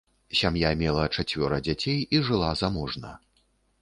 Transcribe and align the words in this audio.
Сям'я 0.37 0.69
мела 0.79 1.03
чацвёра 1.15 1.59
дзяцей 1.67 2.01
і 2.17 2.23
жыла 2.31 2.51
заможна. 2.63 3.13